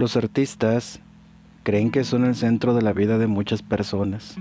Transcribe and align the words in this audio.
Los 0.00 0.16
artistas 0.16 0.98
creen 1.62 1.90
que 1.90 2.04
son 2.04 2.24
el 2.24 2.34
centro 2.34 2.72
de 2.72 2.80
la 2.80 2.94
vida 2.94 3.18
de 3.18 3.26
muchas 3.26 3.60
personas, 3.60 4.34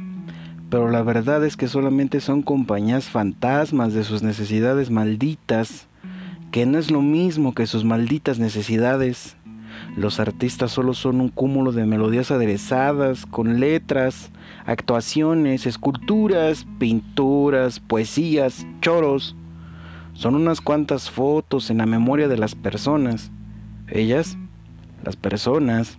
pero 0.69 0.89
la 0.89 1.01
verdad 1.01 1.43
es 1.43 1.57
que 1.57 1.67
solamente 1.67 2.21
son 2.21 2.43
compañías 2.43 3.09
fantasmas 3.09 3.93
de 3.93 4.05
sus 4.05 4.23
necesidades 4.23 4.89
malditas, 4.89 5.87
que 6.51 6.65
no 6.65 6.77
es 6.77 6.91
lo 6.91 7.01
mismo 7.01 7.53
que 7.53 7.67
sus 7.67 7.83
malditas 7.83 8.39
necesidades. 8.39 9.35
Los 9.97 10.21
artistas 10.21 10.71
solo 10.71 10.93
son 10.93 11.19
un 11.19 11.27
cúmulo 11.27 11.73
de 11.73 11.85
melodías 11.85 12.31
aderezadas, 12.31 13.25
con 13.25 13.59
letras, 13.59 14.31
actuaciones, 14.65 15.65
esculturas, 15.65 16.65
pinturas, 16.79 17.81
poesías, 17.81 18.65
choros. 18.79 19.35
Son 20.13 20.35
unas 20.35 20.61
cuantas 20.61 21.11
fotos 21.11 21.69
en 21.69 21.79
la 21.79 21.85
memoria 21.85 22.29
de 22.29 22.37
las 22.37 22.55
personas. 22.55 23.29
Ellas, 23.89 24.37
las 25.03 25.15
personas, 25.15 25.97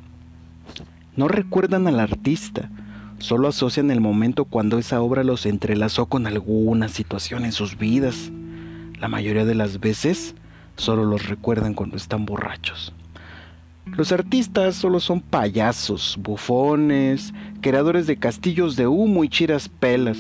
no 1.16 1.28
recuerdan 1.28 1.86
al 1.86 2.00
artista, 2.00 2.70
solo 3.18 3.48
asocian 3.48 3.90
el 3.90 4.00
momento 4.00 4.45
cuando 4.45 4.78
esa 4.78 5.00
obra 5.00 5.24
los 5.24 5.46
entrelazó 5.46 6.06
con 6.06 6.26
alguna 6.26 6.88
situación 6.88 7.45
en 7.45 7.52
sus 7.52 7.78
vidas. 7.78 8.30
La 8.98 9.09
mayoría 9.09 9.45
de 9.45 9.54
las 9.54 9.80
veces 9.80 10.34
solo 10.76 11.04
los 11.04 11.28
recuerdan 11.28 11.74
cuando 11.74 11.96
están 11.96 12.26
borrachos. 12.26 12.92
Los 13.86 14.12
artistas 14.12 14.76
solo 14.76 15.01
son 15.01 15.20
payasos, 15.20 16.16
bufones, 16.20 17.34
creadores 17.60 18.06
de 18.06 18.16
castillos 18.16 18.76
de 18.76 18.87
humo 18.87 19.24
y 19.24 19.28
chiras 19.28 19.68
pelas, 19.68 20.18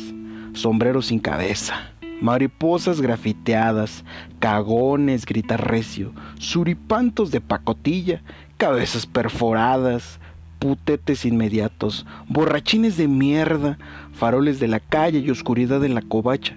sombreros 0.54 1.06
sin 1.06 1.20
cabeza, 1.20 1.92
mariposas 2.20 3.00
grafiteadas, 3.00 4.04
cagones 4.38 5.26
gritarrecio, 5.26 6.12
suripantos 6.38 7.30
de 7.30 7.40
pacotilla, 7.40 8.22
cabezas 8.56 9.06
perforadas, 9.06 10.20
putetes 10.58 11.24
inmediatos, 11.24 12.06
borrachines 12.28 12.96
de 12.96 13.08
mierda, 13.08 13.78
faroles 14.12 14.60
de 14.60 14.68
la 14.68 14.80
calle 14.80 15.20
y 15.20 15.30
oscuridad 15.30 15.84
en 15.84 15.94
la 15.94 16.02
covacha, 16.02 16.56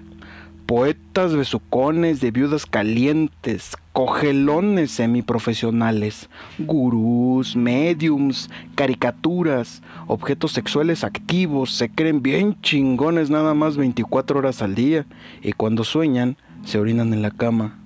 poetas 0.66 1.36
besucones 1.36 2.22
de 2.22 2.32
viudas 2.32 2.66
calientes, 2.66 3.78
cogelones 3.92 4.92
semiprofesionales, 4.92 6.30
gurús, 6.60 7.56
mediums, 7.56 8.50
caricaturas, 8.76 9.82
objetos 10.08 10.52
sexuales 10.52 11.04
activos, 11.04 11.72
se 11.74 11.90
creen 11.90 12.22
bien 12.22 12.60
chingones 12.62 13.30
nada 13.30 13.54
más 13.54 13.78
24 13.78 14.40
horas 14.40 14.62
al 14.62 14.76
día 14.76 15.06
y 15.42 15.54
cuando 15.54 15.84
sueñan 15.84 16.38
se 16.66 16.80
orinan 16.80 17.14
en 17.14 17.22
la 17.22 17.32
cama. 17.32 17.78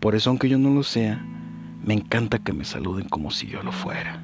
Por 0.00 0.14
eso 0.14 0.30
aunque 0.30 0.48
yo 0.48 0.58
no 0.58 0.70
lo 0.70 0.82
sea, 0.82 1.22
me 1.84 1.94
encanta 1.94 2.38
que 2.38 2.52
me 2.52 2.64
saluden 2.64 3.08
como 3.08 3.30
si 3.30 3.46
yo 3.46 3.62
lo 3.62 3.72
fuera. 3.72 4.22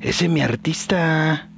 Ese 0.00 0.28
mi 0.28 0.40
artista, 0.40 1.48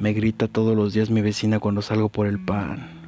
me 0.00 0.12
grita 0.12 0.48
todos 0.48 0.76
los 0.76 0.92
días 0.92 1.10
mi 1.10 1.20
vecina 1.20 1.60
cuando 1.60 1.82
salgo 1.82 2.08
por 2.08 2.26
el 2.26 2.38
pan. 2.38 3.03